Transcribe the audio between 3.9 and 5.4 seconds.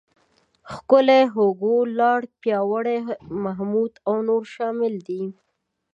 او نور شامل دي.